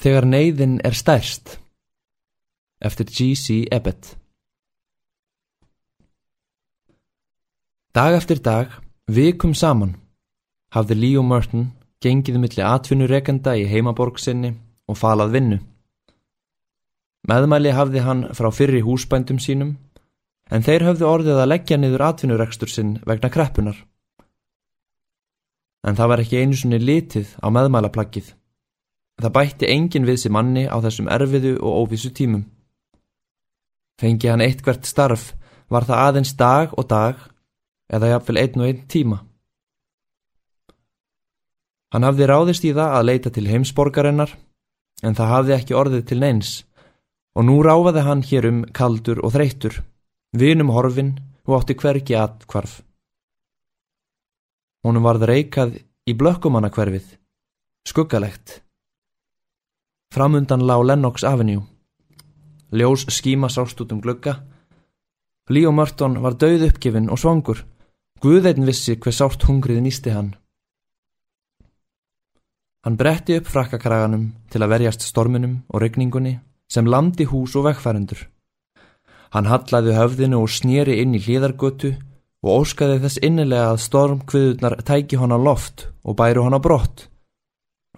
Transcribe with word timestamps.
Þegar 0.00 0.24
neyðin 0.24 0.78
er 0.80 0.94
stærst 0.96 1.58
eftir 2.80 3.10
G.C. 3.12 3.66
Ebbett 3.68 4.14
Dag 7.92 8.14
eftir 8.16 8.40
dag, 8.40 8.70
vikum 9.10 9.52
saman, 9.52 9.96
hafði 10.72 10.96
Leo 11.02 11.26
Merton 11.26 11.66
gengið 12.00 12.38
milli 12.40 12.64
atvinnurekenda 12.64 13.56
í 13.60 13.66
heimaborg 13.68 14.22
sinni 14.22 14.54
og 14.88 14.96
falað 14.96 15.36
vinnu. 15.36 15.60
Meðmæli 17.28 17.76
hafði 17.76 18.06
hann 18.06 18.24
frá 18.32 18.48
fyrri 18.56 18.80
húsbændum 18.86 19.42
sínum, 19.42 19.76
en 20.48 20.64
þeir 20.64 20.88
höfðu 20.88 21.10
orðið 21.10 21.42
að 21.42 21.50
leggja 21.52 21.76
niður 21.76 22.08
atvinnurekstur 22.08 22.72
sinn 22.72 22.96
vegna 23.04 23.28
kreppunar. 23.28 23.76
En 25.84 25.98
það 25.98 26.14
var 26.14 26.24
ekki 26.24 26.40
einu 26.40 26.56
svonni 26.56 26.80
litið 26.80 27.36
á 27.44 27.52
meðmælaplaggið. 27.52 28.39
Það 29.20 29.34
bætti 29.36 29.68
engin 29.68 30.06
við 30.08 30.22
sér 30.22 30.32
manni 30.32 30.64
á 30.64 30.76
þessum 30.80 31.10
erfiðu 31.12 31.58
og 31.60 31.84
óvísu 31.84 32.12
tímum. 32.16 32.46
Fengi 34.00 34.30
hann 34.32 34.40
eitt 34.40 34.62
hvert 34.64 34.86
starf 34.88 35.34
var 35.68 35.84
það 35.84 36.04
aðeins 36.06 36.32
dag 36.38 36.72
og 36.72 36.86
dag 36.88 37.18
eða 37.92 38.14
jafnvel 38.14 38.40
einn 38.40 38.62
og 38.62 38.70
einn 38.70 38.86
tíma. 38.88 39.18
Hann 41.90 42.06
hafði 42.06 42.28
ráðist 42.30 42.64
í 42.64 42.72
það 42.72 42.96
að 42.96 43.06
leita 43.08 43.32
til 43.34 43.48
heimsborgarinnar 43.50 44.32
en 45.02 45.16
það 45.18 45.32
hafði 45.34 45.56
ekki 45.56 45.76
orðið 45.76 46.04
til 46.08 46.20
neins 46.22 46.52
og 47.36 47.46
nú 47.46 47.58
ráfaði 47.66 48.06
hann 48.06 48.22
hér 48.26 48.48
um 48.48 48.62
kaldur 48.74 49.20
og 49.24 49.34
þreytur, 49.34 49.82
vinum 50.32 50.72
horfin 50.74 51.16
og 51.46 51.60
átti 51.60 51.76
hverki 51.78 52.16
aðkvarf. 52.18 52.80
Honum 54.86 55.04
varð 55.04 55.26
reykað 55.28 55.76
í 56.08 56.16
blökkumannakverfið, 56.16 57.04
skuggalegt. 57.86 58.60
Framundan 60.12 60.66
lá 60.66 60.74
Lennox 60.82 61.22
Avenue. 61.22 61.62
Ljós 62.72 63.06
skíma 63.06 63.48
sást 63.48 63.80
út 63.80 63.92
um 63.92 64.00
glugga. 64.00 64.42
Leo 65.48 65.70
Merton 65.72 66.18
var 66.22 66.34
döð 66.34 66.64
uppgifin 66.66 67.06
og 67.10 67.18
svangur. 67.18 67.62
Guðeinn 68.18 68.66
vissi 68.66 68.96
hver 68.98 69.14
sárt 69.14 69.46
hungrið 69.46 69.78
nýsti 69.84 70.10
hann. 70.10 70.32
Hann 72.82 72.96
bretti 72.98 73.36
upp 73.38 73.46
frakkakraganum 73.46 74.24
til 74.50 74.64
að 74.64 74.72
verjast 74.74 75.06
storminum 75.06 75.62
og 75.70 75.78
regningunni 75.84 76.40
sem 76.66 76.90
landi 76.90 77.28
hús 77.30 77.54
og 77.54 77.68
vegfærendur. 77.68 78.26
Hann 79.30 79.46
hallaði 79.46 79.94
höfðinu 79.94 80.42
og 80.42 80.50
snýri 80.50 80.98
inn 81.04 81.14
í 81.14 81.22
hlýðargötu 81.22 81.92
og 82.42 82.64
óskaði 82.64 82.98
þess 83.04 83.22
innilega 83.22 83.70
að 83.76 83.84
stormkviðurnar 83.86 84.80
tæki 84.82 85.22
hann 85.22 85.30
á 85.30 85.38
loft 85.38 85.86
og 86.02 86.18
bæru 86.18 86.42
hann 86.42 86.58
á 86.58 86.60
brott. 86.66 87.06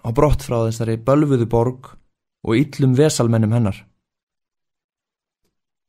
Á 0.05 0.13
brott 0.13 0.45
frá 0.45 0.61
þessari 0.67 1.01
bölfuðu 1.01 1.49
borg 1.49 1.93
og 2.43 2.59
yllum 2.59 2.95
vesalmennum 2.97 3.55
hennar. 3.55 3.77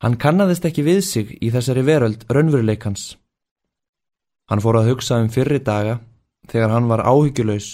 Hann 0.03 0.19
kannadist 0.21 0.65
ekki 0.69 0.85
við 0.87 1.01
sig 1.07 1.31
í 1.41 1.51
þessari 1.55 1.85
veröld 1.87 2.27
raunveruleikans. 2.29 3.15
Hann 4.51 4.61
fór 4.61 4.81
að 4.81 4.91
hugsa 4.93 5.21
um 5.23 5.31
fyrri 5.33 5.61
daga 5.65 6.01
þegar 6.51 6.75
hann 6.75 6.91
var 6.91 7.05
áhyggjuleus 7.09 7.69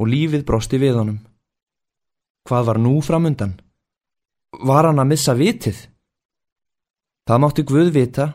og 0.00 0.08
lífið 0.08 0.46
brosti 0.48 0.80
við 0.80 0.96
honum. 1.00 1.18
Hvað 2.48 2.68
var 2.70 2.80
nú 2.80 2.94
framundan? 3.04 3.58
Var 4.56 4.88
hann 4.88 5.02
að 5.02 5.10
missa 5.12 5.34
vitið? 5.36 5.76
Það 7.26 7.42
mátti 7.42 7.64
Guð 7.66 7.90
vita 7.92 8.26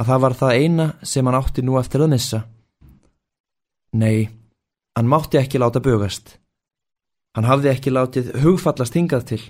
að 0.00 0.08
það 0.10 0.22
var 0.24 0.34
það 0.40 0.58
eina 0.62 0.86
sem 1.02 1.26
hann 1.28 1.38
átti 1.38 1.62
nú 1.62 1.76
eftir 1.78 2.02
að 2.02 2.12
missa. 2.14 2.40
Nei, 3.96 4.28
hann 4.96 5.08
mátti 5.08 5.38
ekki 5.40 5.60
láta 5.60 5.80
bögast. 5.84 6.38
Hann 7.36 7.44
hafði 7.44 7.68
ekki 7.74 7.92
látið 7.92 8.30
hugfallast 8.40 8.96
hingað 8.96 9.26
til. 9.30 9.42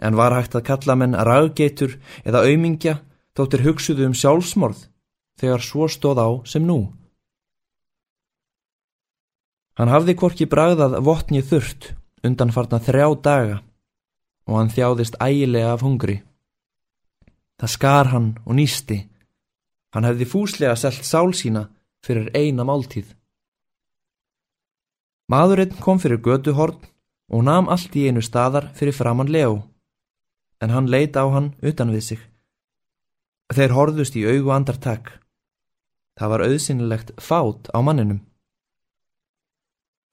En 0.00 0.16
var 0.16 0.32
hægt 0.32 0.56
að 0.56 0.64
kalla 0.70 0.96
menn 0.96 1.18
raggeitur 1.28 1.98
eða 2.24 2.46
aumingja 2.48 3.02
þóttir 3.36 3.66
hugsuðu 3.66 4.06
um 4.08 4.16
sjálfsmorð 4.16 4.86
þegar 5.40 5.64
svo 5.64 5.88
stóð 5.92 6.22
á 6.24 6.28
sem 6.48 6.64
nú. 6.64 6.80
Hann 9.76 9.92
hafði 9.92 10.16
hvorki 10.16 10.48
bragðað 10.48 10.98
votnið 11.04 11.52
þurft 11.52 11.92
undan 12.24 12.52
farna 12.52 12.80
þrjá 12.80 13.06
daga 13.24 13.60
og 14.48 14.56
hann 14.56 14.72
þjáðist 14.72 15.20
ægilega 15.20 15.76
af 15.76 15.84
hungri. 15.84 16.18
Það 17.60 17.74
skar 17.76 18.10
hann 18.14 18.32
og 18.46 18.56
nýsti. 18.56 19.02
Hann 19.92 20.08
hefði 20.08 20.32
fúslega 20.32 20.76
selt 20.80 21.04
sál 21.04 21.32
sína 21.36 21.68
fyrir 22.04 22.32
eina 22.32 22.64
máltíð. 22.64 23.19
Maðurinn 25.30 25.76
kom 25.78 26.00
fyrir 26.02 26.18
göduhorn 26.18 26.80
og 27.30 27.44
nam 27.46 27.68
allt 27.70 27.94
í 27.94 28.08
einu 28.08 28.22
staðar 28.24 28.72
fyrir 28.74 28.96
framann 28.96 29.30
Leo, 29.30 29.60
en 30.58 30.72
hann 30.74 30.90
leit 30.90 31.14
á 31.14 31.22
hann 31.30 31.52
utan 31.62 31.92
við 31.94 32.02
sig. 32.08 32.20
Þeir 33.54 33.74
horðust 33.76 34.16
í 34.18 34.26
augu 34.26 34.50
andartak. 34.50 35.12
Það 36.18 36.32
var 36.32 36.44
auðsynlegt 36.46 37.12
fát 37.22 37.70
á 37.70 37.78
manninum. 37.78 38.18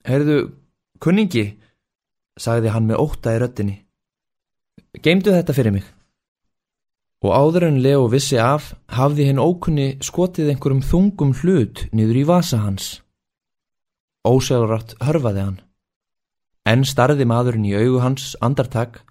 Herðu, 0.06 0.54
kunningi, 1.02 1.58
sagði 2.38 2.72
hann 2.76 2.86
með 2.86 3.02
óta 3.02 3.34
í 3.34 3.42
röttinni. 3.42 3.76
Geimdu 5.02 5.34
þetta 5.34 5.58
fyrir 5.58 5.74
mig. 5.74 5.90
Og 7.26 7.34
áður 7.34 7.68
en 7.72 7.82
Leo 7.82 8.06
vissi 8.14 8.38
af 8.38 8.76
hafði 8.94 9.32
hinn 9.32 9.42
ókunni 9.42 9.90
skotið 10.06 10.54
einhverjum 10.54 10.86
þungum 10.86 11.34
hlut 11.42 11.88
niður 11.90 12.22
í 12.22 12.26
vasa 12.30 12.62
hans. 12.62 13.00
Ósegurart 14.28 14.96
hörfaði 15.04 15.44
hann. 15.46 15.60
Enn 16.68 16.84
starði 16.84 17.26
maðurinn 17.30 17.68
í 17.68 17.76
augu 17.80 18.02
hans 18.04 18.34
andartak, 18.44 19.02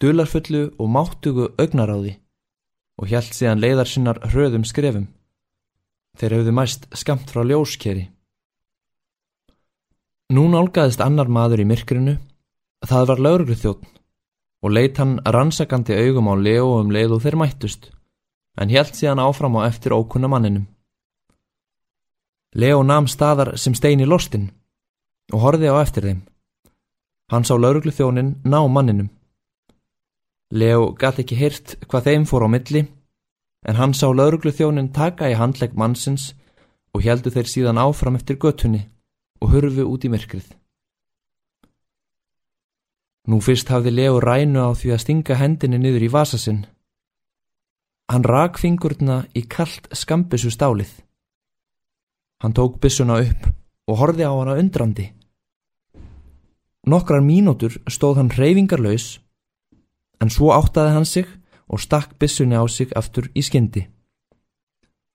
dularfullu 0.00 0.70
og 0.80 0.88
máttugu 0.88 1.50
augnaráði 1.60 2.16
og 3.00 3.10
hjælt 3.10 3.34
síðan 3.34 3.60
leiðar 3.60 3.90
sinnar 3.90 4.20
hröðum 4.30 4.64
skrefum. 4.64 5.08
Þeir 6.18 6.36
hefðu 6.38 6.52
mæst 6.54 6.86
skamt 6.94 7.32
frá 7.32 7.42
ljóskeri. 7.42 8.06
Nú 10.34 10.46
nálgæðist 10.48 11.02
annar 11.04 11.28
maður 11.28 11.64
í 11.64 11.68
myrkrinu, 11.68 12.14
það 12.86 13.08
var 13.10 13.24
laurugluþjóttn 13.26 13.90
og 14.64 14.72
leitt 14.72 14.96
hann 14.96 15.18
rannsakandi 15.20 15.98
augum 16.06 16.30
á 16.32 16.34
Leo 16.40 16.78
um 16.78 16.92
leið 16.94 17.18
og 17.18 17.24
þeir 17.26 17.36
mættust, 17.36 17.90
en 18.56 18.72
helt 18.72 18.96
síðan 18.96 19.20
áfram 19.20 19.58
á 19.60 19.68
eftir 19.68 19.92
ókunna 19.92 20.30
manninum. 20.32 20.64
Leo 22.54 22.82
nam 22.82 23.08
staðar 23.10 23.56
sem 23.58 23.74
stein 23.74 24.00
í 24.00 24.06
lostin 24.06 24.50
og 25.32 25.40
horfi 25.42 25.66
á 25.66 25.74
eftir 25.82 26.06
þeim. 26.06 26.20
Hann 27.32 27.46
sá 27.48 27.54
laurugluþjónin 27.58 28.34
ná 28.44 28.60
manninum. 28.70 29.10
Leo 30.54 30.92
gæti 30.94 31.24
ekki 31.24 31.38
hirt 31.40 31.76
hvað 31.88 32.06
þeim 32.08 32.26
fór 32.30 32.44
á 32.46 32.48
milli, 32.52 32.84
en 33.66 33.78
hann 33.80 33.94
sá 33.96 34.06
laurugluþjónin 34.12 34.92
taka 34.94 35.30
í 35.32 35.38
handlegg 35.38 35.74
mannsins 35.74 36.34
og 36.94 37.02
heldu 37.02 37.32
þeir 37.34 37.50
síðan 37.50 37.80
áfram 37.80 38.18
eftir 38.20 38.38
göttunni 38.38 38.84
og 39.42 39.50
hörfu 39.50 39.88
út 39.88 40.04
í 40.06 40.12
myrkrið. 40.12 40.46
Nú 43.26 43.40
fyrst 43.40 43.72
hafði 43.72 43.90
Leo 43.96 44.20
rænu 44.20 44.60
á 44.60 44.70
því 44.76 44.92
að 44.94 45.02
stinga 45.02 45.38
hendinni 45.40 45.80
niður 45.80 46.06
í 46.06 46.12
vasasinn. 46.12 46.66
Hann 48.12 48.26
rak 48.28 48.60
fingurna 48.60 49.24
í 49.34 49.42
kallt 49.48 49.88
skambissu 49.96 50.52
stálið. 50.52 50.92
Hann 52.44 52.52
tók 52.52 52.76
bissuna 52.76 53.22
upp 53.24 53.46
og 53.88 53.96
horfi 53.96 54.20
á 54.20 54.28
hana 54.28 54.58
undrandi. 54.60 55.06
Nokkrar 56.84 57.22
mínútur 57.24 57.72
stóð 57.88 58.18
hann 58.20 58.28
reyfingarlaus, 58.36 59.06
en 60.20 60.28
svo 60.28 60.50
áttaði 60.52 60.92
hann 60.92 61.08
sig 61.08 61.24
og 61.72 61.80
stakk 61.80 62.18
bissunni 62.20 62.52
á 62.52 62.68
sig 62.68 62.92
aftur 62.92 63.30
í 63.32 63.40
skyndi. 63.40 63.86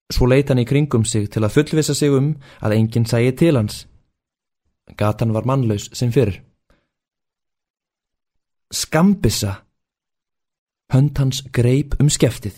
Svo 0.10 0.26
leita 0.26 0.56
hann 0.56 0.64
í 0.64 0.66
kringum 0.66 1.06
sig 1.06 1.30
til 1.30 1.46
að 1.46 1.54
fullvisa 1.54 1.94
sig 1.94 2.10
um 2.10 2.32
að 2.66 2.74
enginn 2.80 3.06
sægi 3.06 3.36
til 3.38 3.62
hans. 3.62 3.86
Gatan 4.98 5.34
var 5.34 5.46
mannlaus 5.46 5.86
sem 5.94 6.10
fyrr. 6.10 6.42
Skambissa. 8.74 9.54
Hönd 10.90 11.22
hans 11.22 11.46
greip 11.54 11.94
um 12.02 12.10
skeftið. 12.10 12.58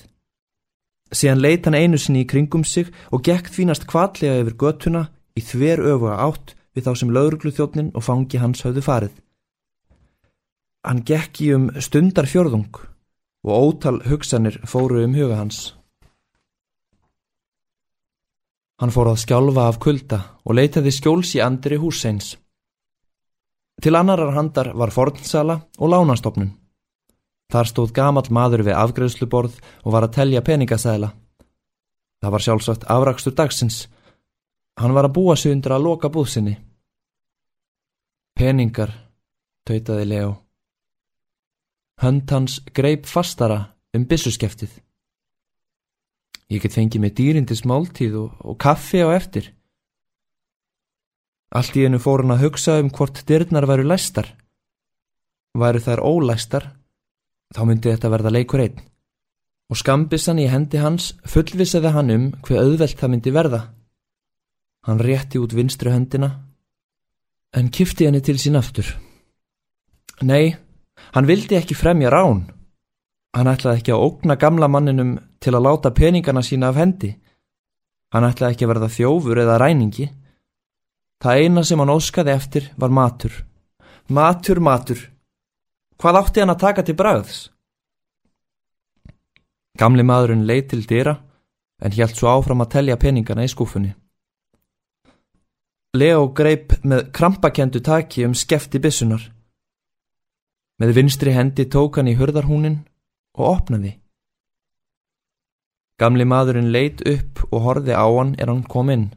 Síðan 1.11 1.41
leit 1.43 1.65
hann 1.67 1.75
einu 1.75 1.99
sinni 1.99 2.23
í 2.23 2.29
kringum 2.29 2.63
sig 2.63 2.91
og 3.11 3.23
gekk 3.27 3.51
þvínast 3.51 3.87
kvallega 3.89 4.39
yfir 4.41 4.55
göttuna 4.63 5.03
í 5.35 5.43
þver 5.43 5.83
öfuga 5.91 6.19
átt 6.23 6.55
við 6.75 6.87
þá 6.87 6.91
sem 6.99 7.11
laurugluþjóttnin 7.11 7.91
og 7.95 8.05
fangi 8.05 8.39
hans 8.39 8.63
hafðu 8.63 8.83
farið. 8.85 9.13
Hann 10.87 11.03
gekk 11.05 11.43
í 11.43 11.51
um 11.55 11.67
stundar 11.83 12.29
fjörðung 12.31 12.79
og 13.43 13.51
ótal 13.51 13.99
hugsanir 14.07 14.61
fóru 14.65 15.03
um 15.03 15.17
huga 15.17 15.41
hans. 15.41 15.73
Hann 18.81 18.93
fór 18.93 19.11
að 19.11 19.19
skjálfa 19.21 19.67
af 19.69 19.77
kulda 19.83 20.21
og 20.41 20.55
leitaði 20.57 20.93
skjóls 20.95 21.35
í 21.37 21.43
andri 21.43 21.77
hússeins. 21.77 22.33
Til 23.81 23.93
annarar 23.97 24.33
handar 24.33 24.71
var 24.77 24.93
fornsala 24.93 25.59
og 25.77 25.91
lánastofnun. 25.91 26.49
Þar 27.51 27.67
stóð 27.67 27.93
gamal 27.95 28.27
maður 28.31 28.63
við 28.67 28.77
afgreðsluborð 28.79 29.57
og 29.83 29.91
var 29.91 30.07
að 30.07 30.15
telja 30.19 30.43
peningasæla. 30.45 31.11
Það 32.21 32.33
var 32.35 32.45
sjálfsagt 32.45 32.85
afrakstur 32.87 33.35
dagsins. 33.35 33.87
Hann 34.79 34.95
var 34.95 35.09
að 35.09 35.17
búa 35.17 35.35
sig 35.35 35.51
undir 35.51 35.75
að 35.75 35.83
loka 35.89 36.09
búðsynni. 36.13 36.55
Peningar, 38.39 38.93
tautaði 39.67 40.07
Leo 40.07 40.31
Hönd 42.01 42.31
hans 42.33 42.55
greip 42.73 43.05
fastara 43.05 43.59
um 43.93 44.07
byssuskeftið. 44.09 44.71
Ég 46.49 46.63
get 46.63 46.73
fengið 46.73 47.03
með 47.03 47.11
dýrindis 47.19 47.61
máltíð 47.69 48.15
og, 48.23 48.39
og 48.41 48.57
kaffi 48.57 49.03
á 49.05 49.13
eftir. 49.13 49.51
Allt 51.53 51.77
í 51.77 51.83
hennu 51.85 51.99
fór 52.01 52.23
hann 52.23 52.33
að 52.33 52.47
hugsa 52.47 52.79
um 52.81 52.89
hvort 52.89 53.21
dyrnar 53.29 53.67
væru 53.69 53.85
læstar. 53.85 54.31
Væru 55.53 55.83
þær 55.83 56.01
ólæstar, 56.01 56.65
þá 57.55 57.61
myndi 57.67 57.91
þetta 57.91 58.11
verða 58.13 58.33
leikur 58.33 58.63
einn. 58.63 58.79
Og 59.71 59.79
skambissan 59.79 60.39
í 60.43 60.49
hendi 60.51 60.81
hans 60.81 61.13
fullvisaði 61.27 61.93
hann 61.95 62.11
um 62.11 62.25
hver 62.43 62.63
auðvelt 62.63 62.99
það 62.99 63.13
myndi 63.13 63.35
verða. 63.35 63.61
Hann 64.87 64.99
rétti 64.99 65.39
út 65.39 65.53
vinstru 65.53 65.91
hendina, 65.93 66.31
en 67.53 67.69
kifti 67.69 68.07
henni 68.07 68.21
til 68.23 68.39
sín 68.41 68.57
aftur. 68.57 68.87
Nei, 70.21 70.55
hann 71.15 71.27
vildi 71.29 71.57
ekki 71.57 71.77
fremja 71.77 72.11
rán. 72.11 72.45
Hann 73.35 73.47
ætlaði 73.47 73.79
ekki 73.79 73.93
að 73.95 74.03
ógna 74.07 74.35
gamla 74.35 74.67
manninum 74.67 75.13
til 75.39 75.53
að 75.55 75.65
láta 75.67 75.93
peningana 75.95 76.43
sína 76.43 76.71
af 76.71 76.79
hendi. 76.81 77.13
Hann 78.11 78.27
ætlaði 78.27 78.55
ekki 78.55 78.67
að 78.67 78.73
verða 78.73 78.91
þjófur 78.91 79.41
eða 79.43 79.59
ræningi. 79.61 80.09
Það 81.21 81.43
eina 81.43 81.63
sem 81.63 81.79
hann 81.79 81.93
óskaði 81.93 82.33
eftir 82.33 82.67
var 82.75 82.91
matur. 82.91 83.31
Matur, 84.09 84.59
matur. 84.59 84.99
Hvað 86.01 86.17
átti 86.17 86.41
hann 86.41 86.49
að 86.49 86.61
taka 86.63 86.81
til 86.81 86.95
bræðs? 86.97 87.39
Gamli 89.77 90.01
maðurinn 90.01 90.47
leið 90.49 90.63
til 90.71 90.79
dýra 90.89 91.19
en 91.81 91.93
hjælt 91.93 92.17
svo 92.17 92.31
áfram 92.31 92.63
að 92.63 92.71
telja 92.75 92.97
peningana 92.97 93.45
í 93.45 93.51
skúfunni. 93.51 93.91
Leo 95.93 96.31
greip 96.33 96.73
með 96.81 97.11
krampakendu 97.13 97.81
taki 97.85 98.25
um 98.25 98.33
skefti 98.33 98.81
bissunar. 98.81 99.21
Með 100.81 100.93
vinstri 100.97 101.33
hendi 101.35 101.67
tók 101.69 101.99
hann 101.99 102.09
í 102.09 102.15
hörðarhúnin 102.17 102.79
og 103.37 103.49
opnaði. 103.49 103.91
Gamli 106.01 106.25
maðurinn 106.25 106.71
leit 106.73 107.03
upp 107.05 107.43
og 107.51 107.61
horfi 107.67 107.93
á 107.93 108.07
hann 108.09 108.33
er 108.41 108.49
hann 108.49 108.63
kom 108.65 108.89
inn. 108.89 109.11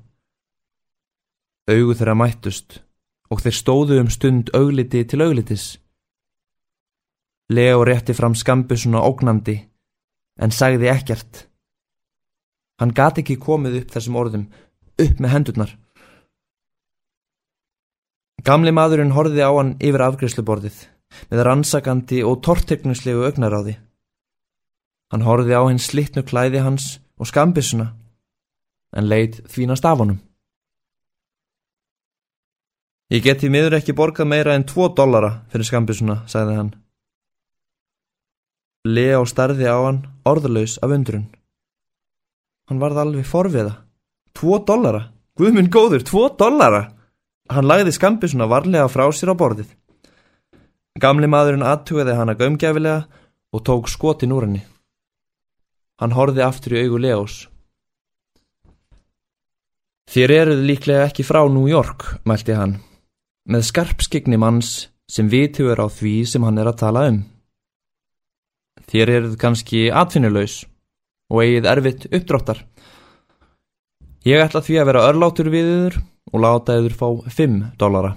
Augu 1.64 1.96
þeirra 1.96 2.16
mættust 2.18 2.82
og 3.32 3.40
þeir 3.40 3.56
stóðu 3.56 4.00
um 4.02 4.12
stund 4.12 4.52
augliti 4.52 5.00
til 5.08 5.24
auglitis. 5.24 5.78
Leo 7.52 7.84
rétti 7.84 8.14
fram 8.16 8.34
skambusuna 8.34 9.02
ógnandi 9.04 9.58
en 10.40 10.50
sagði 10.50 10.88
ekkert. 10.90 11.44
Hann 12.80 12.94
gati 12.96 13.22
ekki 13.22 13.36
komið 13.38 13.82
upp 13.82 13.92
þessum 13.94 14.16
orðum, 14.18 14.46
upp 14.98 15.20
með 15.20 15.34
hendurnar. 15.34 15.74
Gamli 18.44 18.72
maðurinn 18.74 19.14
horfiði 19.14 19.44
á 19.46 19.52
hann 19.54 19.76
yfir 19.80 20.04
afgriðsluborðið 20.08 20.80
með 21.30 21.42
rannsakandi 21.46 22.22
og 22.26 22.40
torteknuslegu 22.44 23.24
augnaráði. 23.28 23.76
Hann 25.12 25.24
horfiði 25.24 25.56
á 25.56 25.62
hins 25.68 25.88
slittnu 25.88 26.24
klæði 26.26 26.64
hans 26.64 26.98
og 27.20 27.30
skambissuna, 27.30 27.92
en 28.96 29.08
leið 29.08 29.44
þvínast 29.46 29.86
af 29.86 30.00
honum. 30.02 30.20
Ég 33.12 33.22
geti 33.22 33.50
miður 33.52 33.78
ekki 33.78 33.94
borgað 33.94 34.32
meira 34.32 34.56
en 34.56 34.66
tvo 34.66 34.88
dollara 34.90 35.44
fyrir 35.52 35.68
skambissuna, 35.68 36.24
sagði 36.26 36.56
hann. 36.58 36.72
Leo 38.84 39.22
starði 39.24 39.64
á 39.64 39.80
hann, 39.80 40.02
orðlaus 40.28 40.76
af 40.84 40.92
undrun. 40.92 41.30
Hann 42.68 42.80
varð 42.82 43.00
alveg 43.00 43.24
forviða. 43.24 43.78
Tvo 44.36 44.58
dollara? 44.60 45.06
Guðminn 45.40 45.70
góður, 45.72 46.04
tvo 46.04 46.26
dollara? 46.36 46.90
Hann 47.48 47.64
lagði 47.64 47.94
skambissuna 47.96 48.44
varlega 48.44 48.90
frá 48.92 49.06
sér 49.08 49.32
á 49.32 49.40
borðið. 49.40 49.72
Gamli 51.00 51.28
maðurinn 51.32 51.64
aðtugaði 51.64 52.18
hana 52.18 52.36
gömgefilega 52.36 53.08
og 53.56 53.64
tók 53.64 53.88
skotin 53.88 54.36
úr 54.36 54.44
henni. 54.46 54.62
Hann 56.00 56.12
horfi 56.12 56.44
aftur 56.44 56.76
í 56.76 56.84
augu 56.84 57.00
Leós. 57.00 57.48
Þér 60.12 60.38
eruð 60.42 60.66
líklega 60.68 61.08
ekki 61.08 61.24
frá 61.24 61.40
New 61.48 61.70
York, 61.72 62.20
mælti 62.28 62.52
hann, 62.52 62.82
með 63.48 63.70
skarpskigni 63.70 64.36
manns 64.36 64.90
sem 65.08 65.30
vituður 65.32 65.80
á 65.80 65.86
því 65.88 66.18
sem 66.28 66.44
hann 66.44 66.60
er 66.60 66.68
að 66.68 66.82
tala 66.84 67.08
um. 67.08 67.24
Þér 68.90 69.12
eruð 69.18 69.36
kannski 69.40 69.86
atfinnulegs 69.90 70.62
og 71.32 71.44
eigið 71.44 71.70
erfitt 71.70 72.08
uppdráttar. 72.10 72.64
Ég 74.24 74.40
ætla 74.40 74.64
því 74.64 74.80
að 74.80 74.90
vera 74.90 75.06
örlátur 75.10 75.50
við 75.52 75.70
yður 75.70 75.98
og 76.32 76.44
láta 76.44 76.78
yður 76.80 76.98
fá 77.00 77.08
5 77.38 77.58
dollara. 77.80 78.14